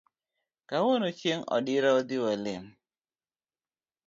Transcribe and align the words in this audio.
Kawuono 0.69 1.07
chieng 1.19 1.43
odira 1.55 1.89
wadhi 1.95 2.17
walemo 2.23 2.71